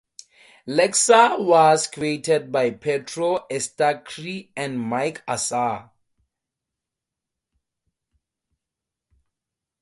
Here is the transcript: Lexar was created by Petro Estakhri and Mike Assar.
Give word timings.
Lexar 0.67 1.45
was 1.45 1.85
created 1.85 2.51
by 2.51 2.71
Petro 2.71 3.45
Estakhri 3.51 4.49
and 4.57 4.79
Mike 4.79 5.21
Assar. 5.27 5.91